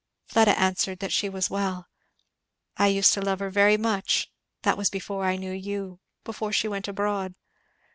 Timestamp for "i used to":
2.75-3.21